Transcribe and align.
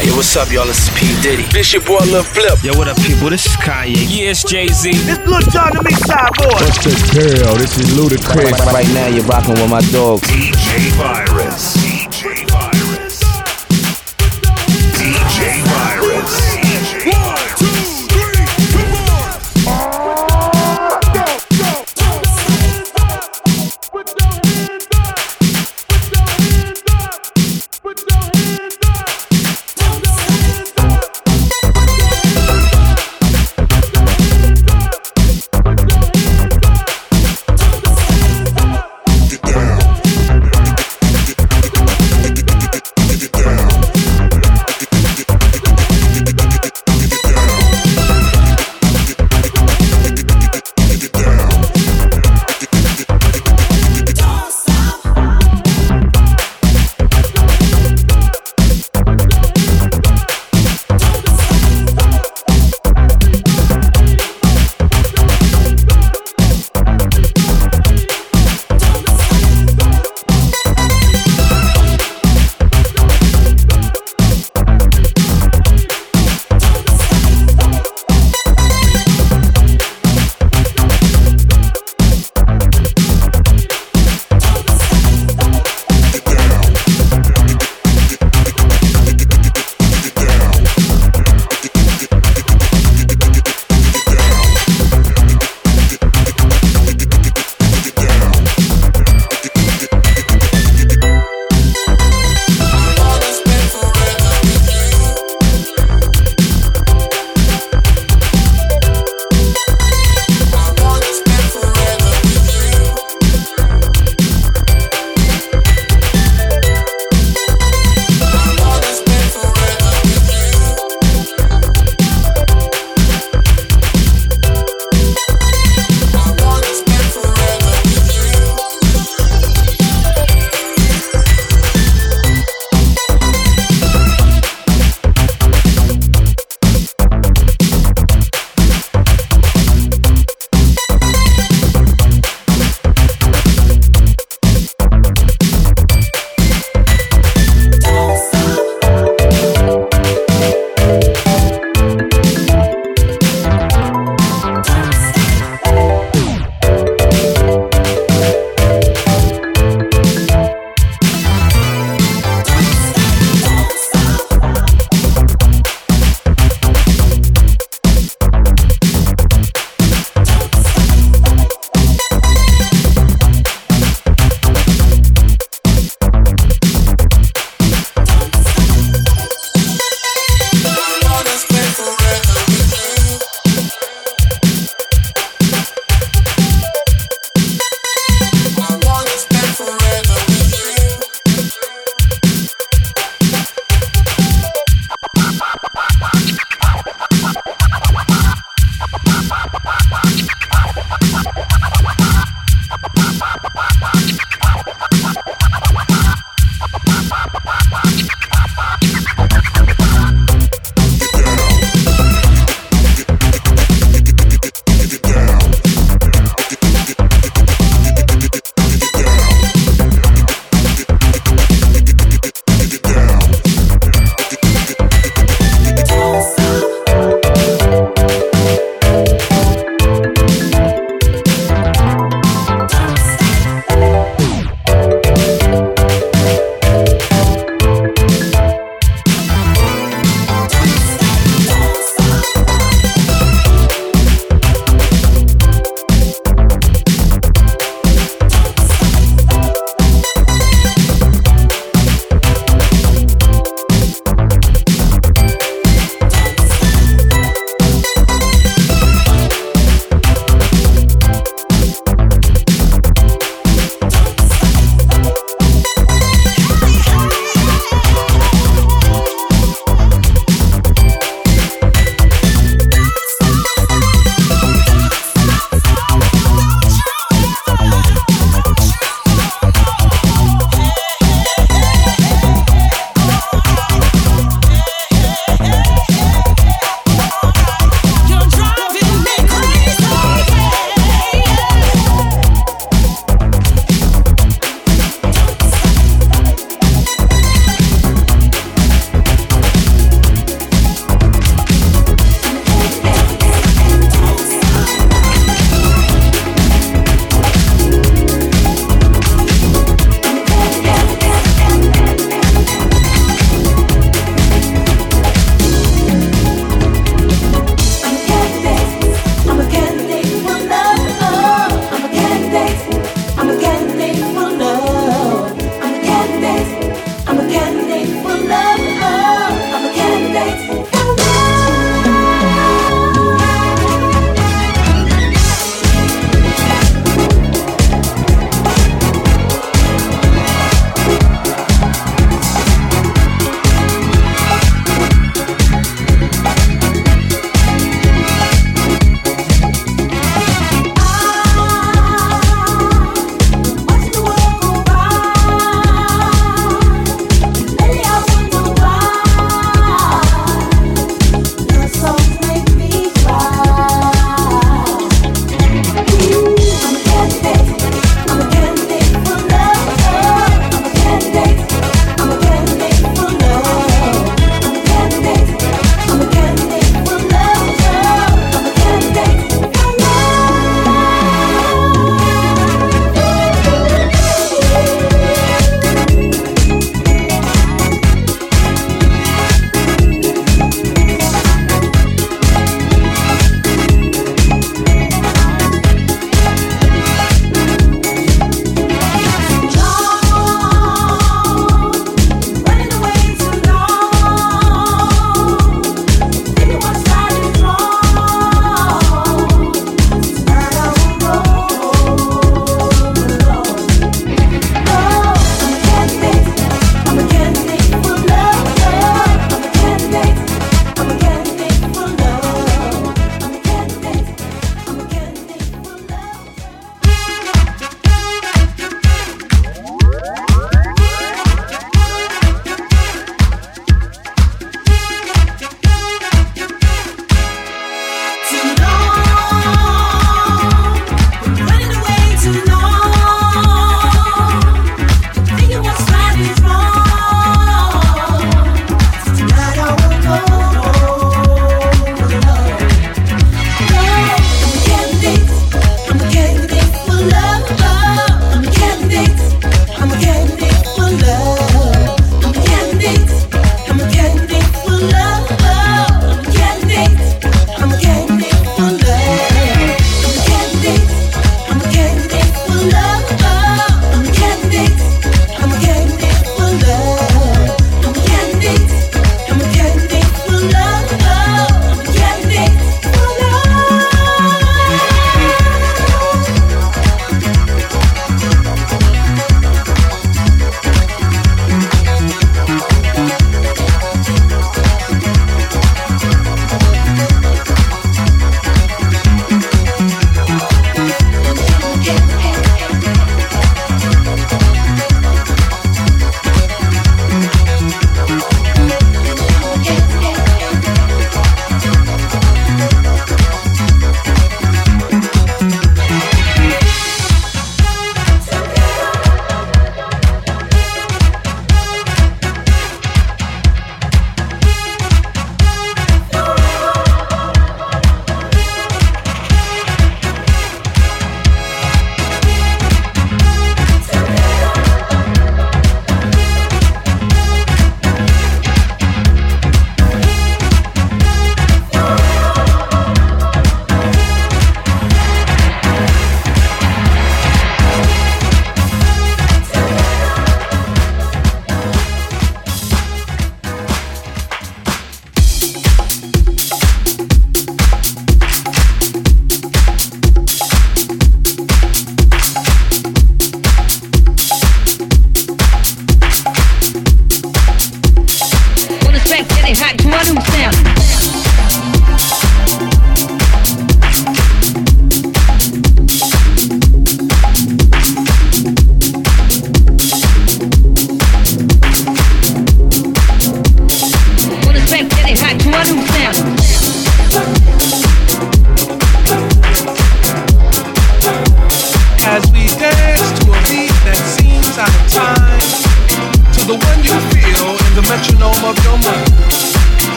Hey, 0.00 0.08
yo, 0.08 0.16
what's 0.16 0.34
up, 0.34 0.50
y'all? 0.50 0.64
This 0.64 0.88
is 0.88 0.98
P. 0.98 1.12
Diddy. 1.20 1.42
This 1.52 1.74
your 1.74 1.82
boy 1.82 1.98
Lil 2.08 2.22
Flip. 2.22 2.56
Yo, 2.64 2.72
what 2.78 2.88
up, 2.88 2.96
people? 3.02 3.28
This 3.28 3.44
is 3.44 3.52
Kanye. 3.56 4.00
Yeah, 4.08 4.30
it's 4.30 4.42
Jay 4.42 4.66
Z. 4.66 4.92
This 4.92 5.18
Lil 5.28 5.40
Jon 5.52 5.76
the 5.76 5.82
Mix 5.84 6.00
Side 6.00 6.32
Boy. 6.38 6.48
What's 6.56 6.82
the 6.82 6.96
deal? 7.12 7.54
This 7.56 7.76
is 7.76 7.92
Ludacris. 7.92 8.50
Right, 8.50 8.72
right 8.72 8.88
now, 8.94 9.08
you're 9.08 9.26
rocking 9.26 9.52
with 9.60 9.68
my 9.68 9.82
dog. 9.92 10.20
DJ 10.20 10.88
Virus. 10.96 11.76
DJ 11.76 12.48
Virus. 12.48 12.59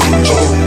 Yes, 0.00 0.52
I 0.52 0.59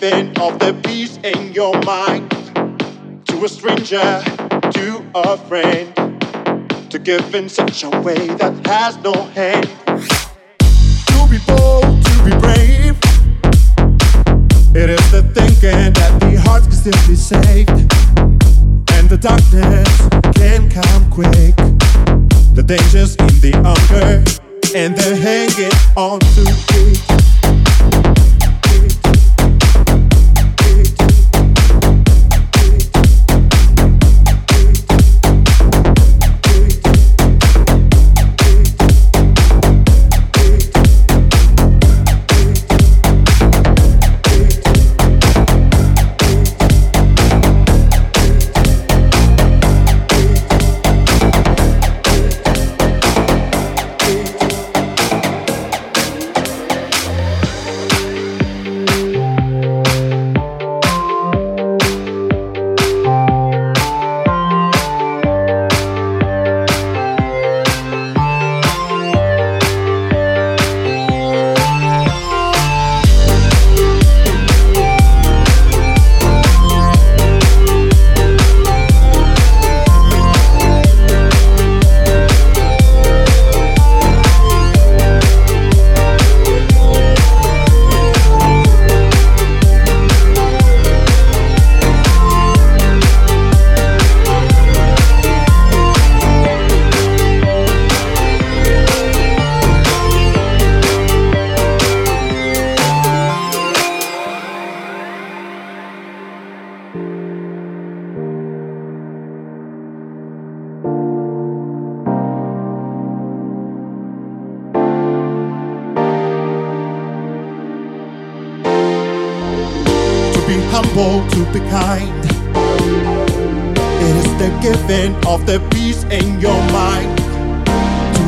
giving 0.00 0.28
of 0.40 0.58
the 0.58 0.72
peace 0.84 1.18
in 1.18 1.52
your 1.52 1.78
mind 1.82 2.30
to 3.26 3.44
a 3.44 3.48
stranger, 3.48 4.22
to 4.72 5.04
a 5.14 5.36
friend, 5.36 5.94
to 6.90 6.98
give 6.98 7.34
in 7.34 7.48
such 7.48 7.84
a 7.84 7.90
way 8.00 8.26
that 8.40 8.54
has 8.66 8.96
no 8.98 9.12
hand. 9.36 9.68
To 11.08 11.28
be 11.28 11.38
bold, 11.46 12.02
to 12.04 12.24
be 12.24 12.30
brave. 12.40 12.96
It 14.74 14.88
is 14.88 15.10
the 15.10 15.22
thinking 15.34 15.92
that 15.92 16.18
the 16.20 16.40
heart 16.46 16.62
can 16.62 16.72
still 16.72 17.00
be 17.06 17.14
saved, 17.14 17.70
and 18.96 19.08
the 19.08 19.18
darkness 19.18 19.90
can 20.36 20.70
come 20.70 21.10
quick. 21.10 21.56
The 22.54 22.62
dangers 22.62 23.16
in 23.16 23.40
the 23.40 23.52
hunger, 23.64 24.24
and 24.74 24.96
they're 24.96 25.16
hanging 25.16 25.72
on 25.96 26.20
to 26.20 26.44
it. 26.46 27.19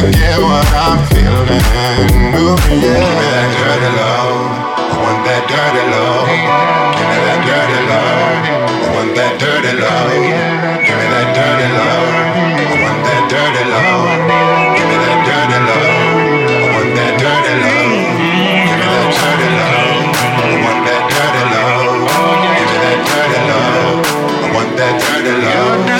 forget 0.00 0.38
what 0.42 0.66
I'm 0.74 0.98
feeling. 1.06 1.62
Ooh, 2.34 2.58
yeah. 2.82 2.98
Give 2.98 3.14
me 3.14 3.26
that 3.30 3.50
dirty 3.54 3.90
love. 3.94 4.42
I 4.74 4.96
want 4.98 5.20
that 5.22 5.42
dirty 5.46 5.82
love. 5.94 6.26
Give 6.98 7.06
me 7.10 7.18
that 7.22 7.40
dirty 7.46 7.78
love. 7.86 8.42
I 8.74 8.90
want 8.90 9.10
that 9.14 9.32
dirty 9.38 9.72
love. 9.78 10.10
Give 10.82 10.98
me 10.98 11.06
that 11.14 11.28
dirty 11.38 11.68
love. 11.78 12.10
I 12.58 12.74
want 12.82 12.98
that 13.06 13.22
dirty 13.30 13.62
love. 13.70 14.10
Give 14.74 14.88
me 14.90 14.96
that 14.98 15.18
dirty 15.28 15.58
love. 15.62 16.02
I 16.50 16.66
want 16.74 16.90
that 16.98 17.14
dirty 17.22 17.54
love. 17.62 17.94
Give 18.66 18.74
me 18.74 18.86
that 18.90 19.08
dirty 19.14 19.48
love. 19.54 20.10
I 20.34 20.58
want 20.58 20.80
that 20.90 21.02
dirty 21.14 21.44
love. 21.54 22.02
Give 22.42 22.66
me 22.66 22.78
that 22.82 22.98
dirty 23.06 23.40
love. 23.46 24.02
I 24.42 24.48
want 24.58 24.70
that 24.74 24.94
dirty 24.98 25.34
love. 25.38 25.93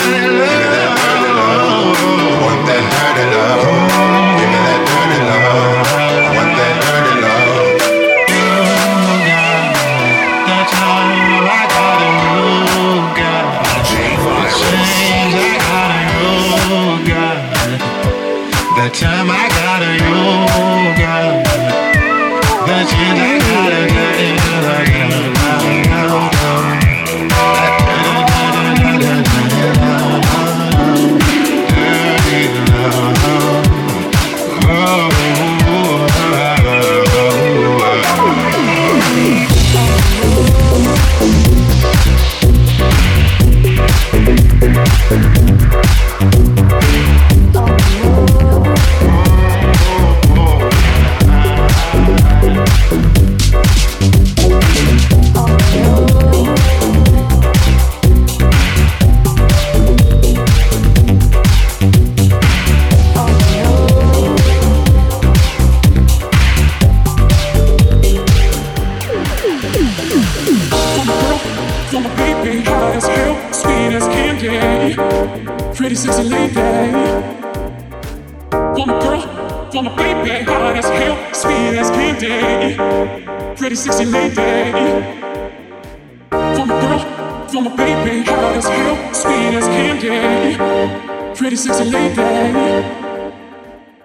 since 91.65 91.81
a 91.81 91.85
lady. 91.85 92.15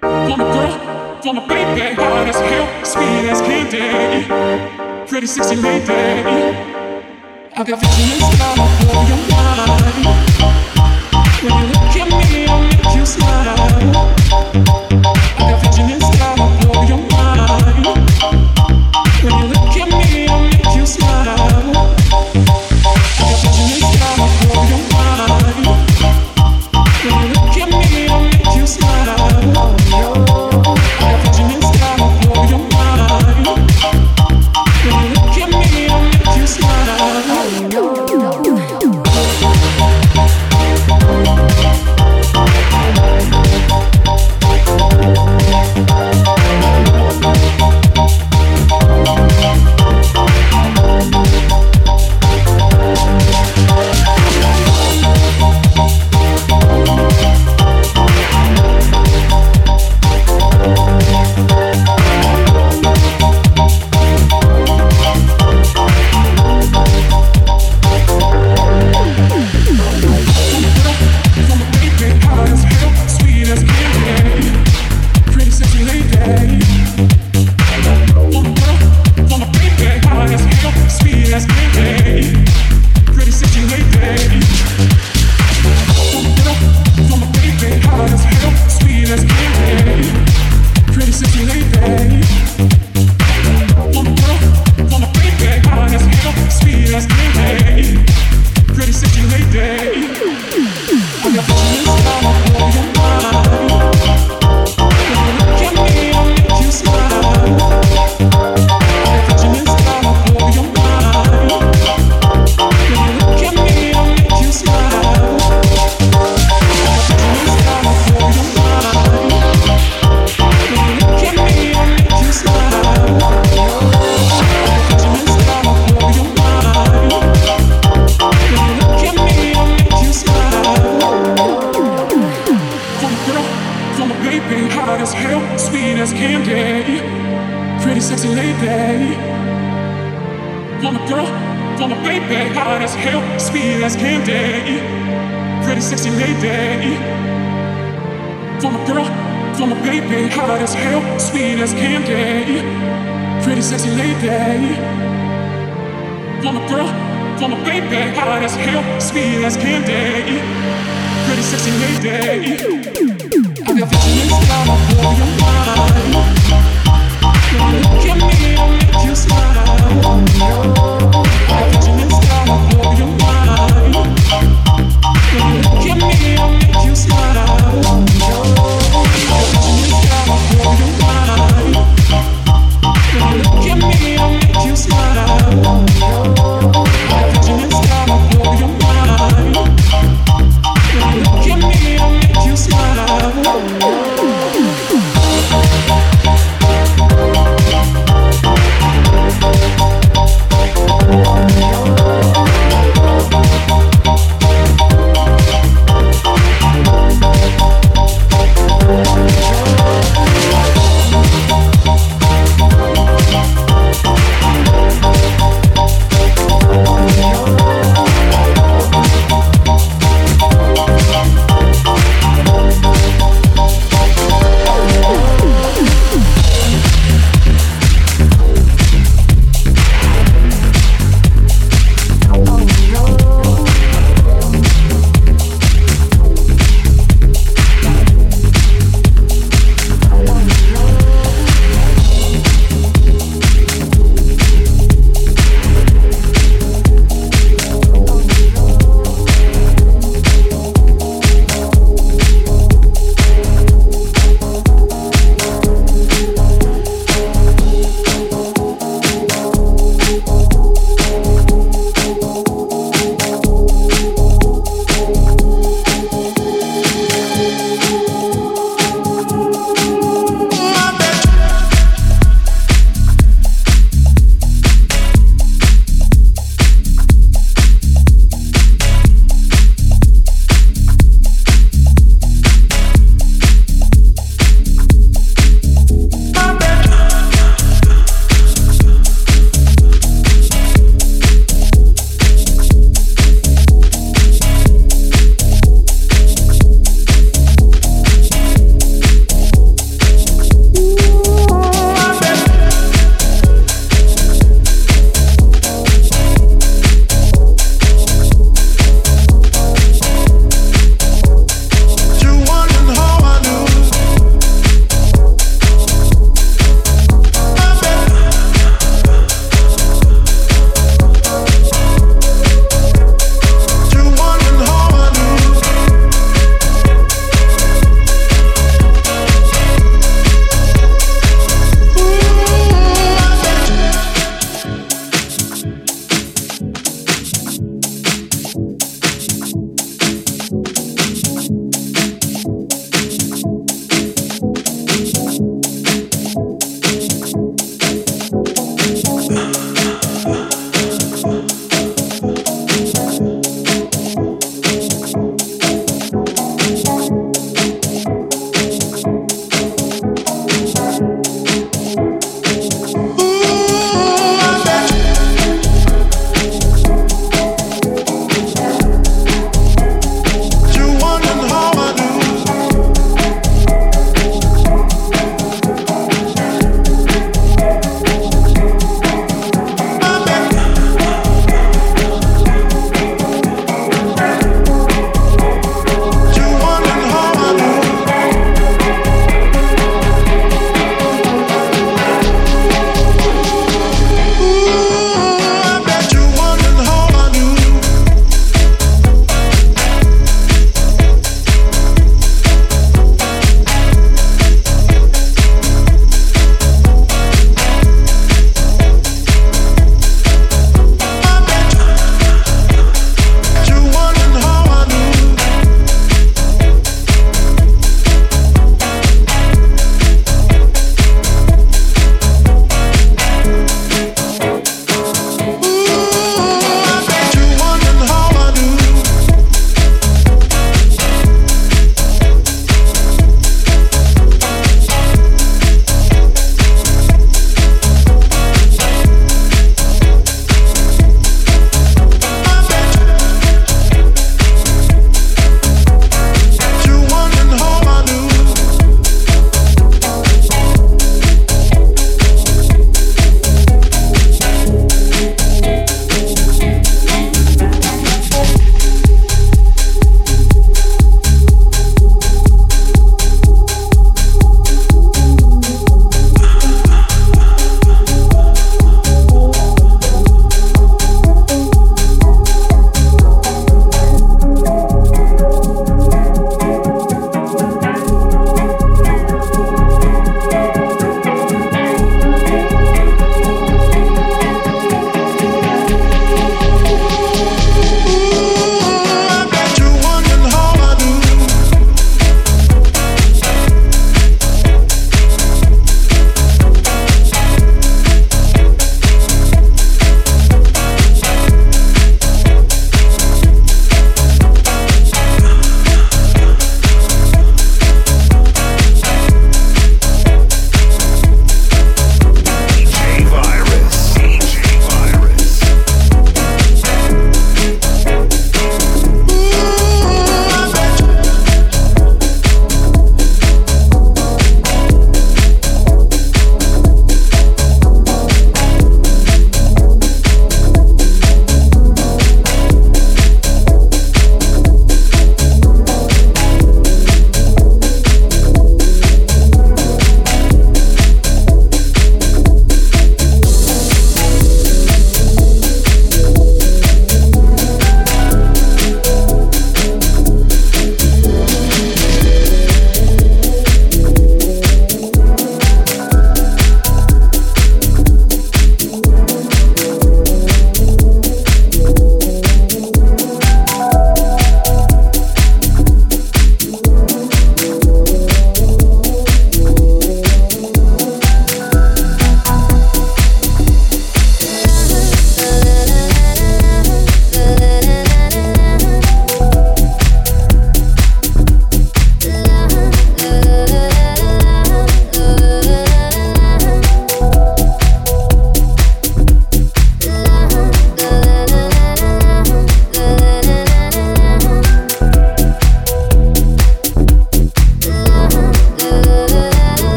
From 0.00 0.40
a 0.40 0.46
girl, 0.54 1.22
from 1.22 1.36
my 1.36 1.46
baby, 1.46 1.94
hard 1.94 2.28
as 2.28 2.40
hell, 2.50 2.84
sweet 2.84 3.30
as 3.30 3.40
candy. 3.42 5.06
Pretty 5.08 5.28
sexy 5.28 5.54
lady. 5.54 6.43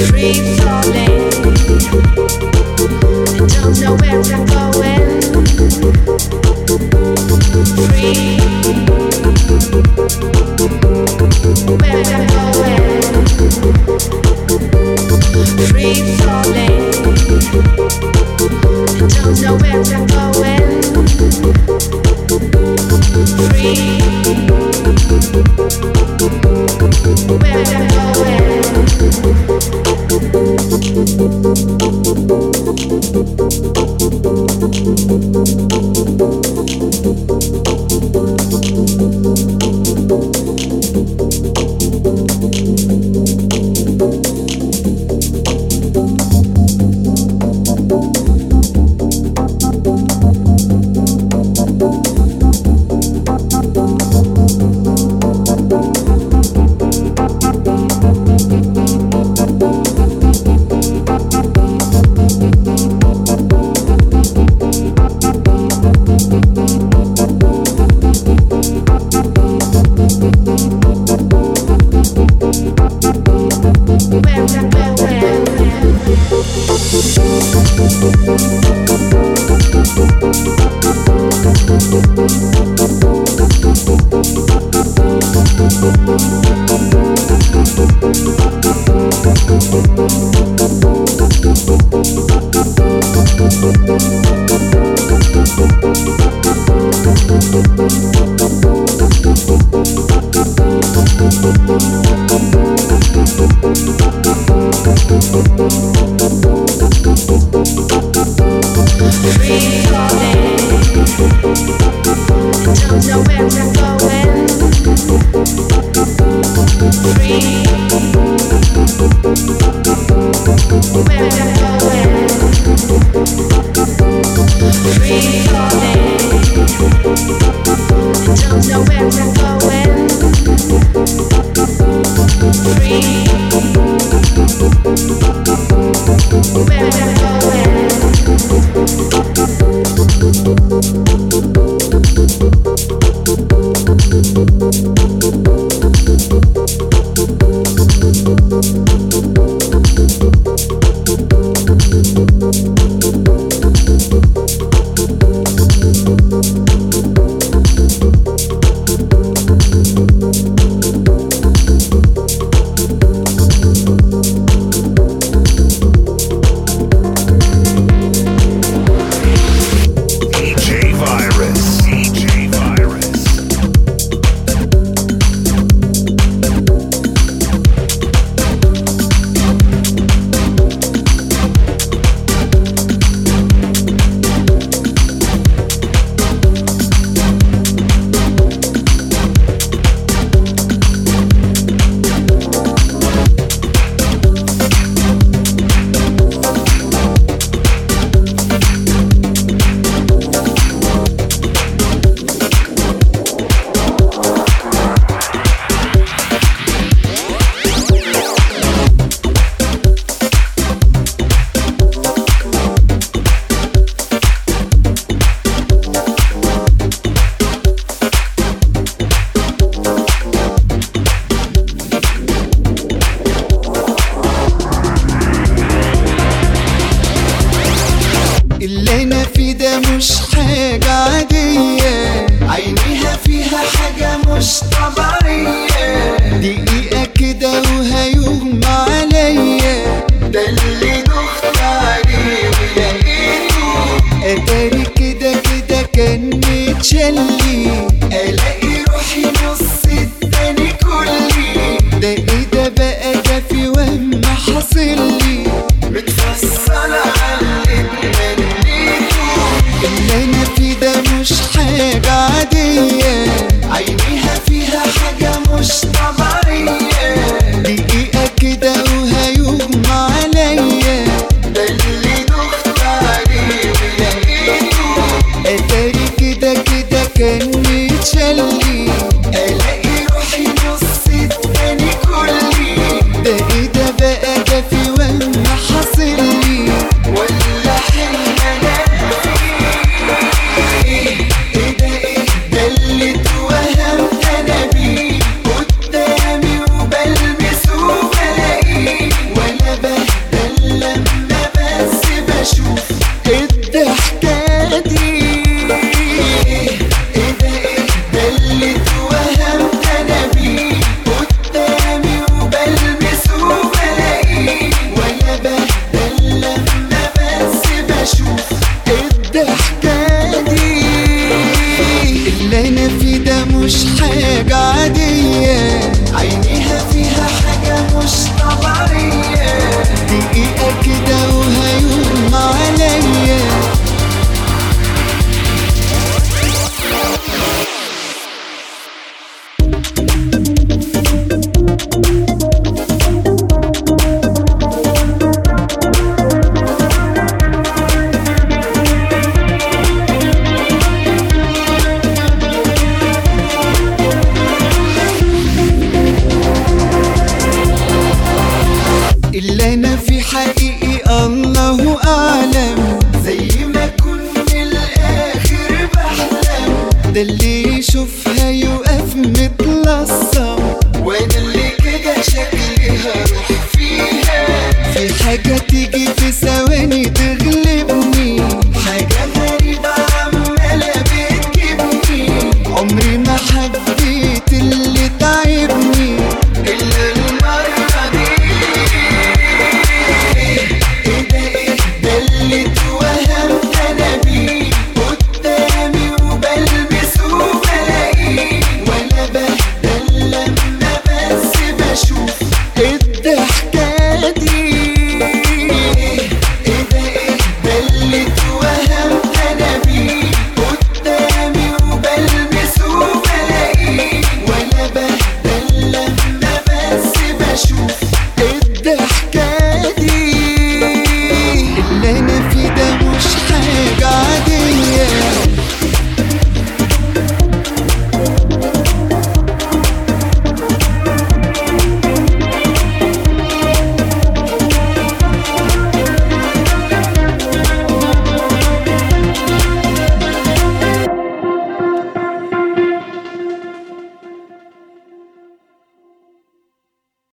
Free 0.00 0.59